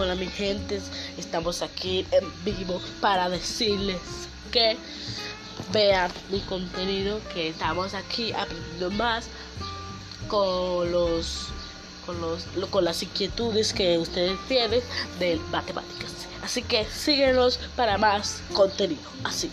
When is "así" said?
16.44-16.62, 19.24-19.50